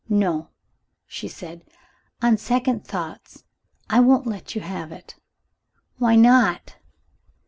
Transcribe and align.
"No," 0.09 0.49
she 1.05 1.27
said. 1.27 1.63
"On 2.23 2.35
second 2.35 2.87
thoughts, 2.87 3.43
I 3.87 3.99
won't 3.99 4.25
let 4.25 4.55
you 4.55 4.61
have 4.61 4.91
it." 4.91 5.13
"Why 5.99 6.15
not?" 6.15 6.77